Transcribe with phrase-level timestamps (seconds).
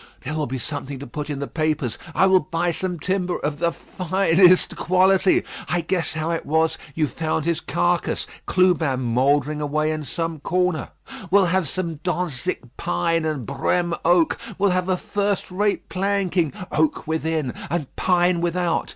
[0.21, 1.99] There will be something to put in the papers.
[2.15, 5.43] I will buy some timber of the finest quality.
[5.69, 10.89] I guess how it was; you found his carcase; Clubin mouldering away in some corner.
[11.29, 17.05] We'll have some Dantzic pine and Brême oak; we'll have a first rate planking oak
[17.05, 18.89] within and pine without.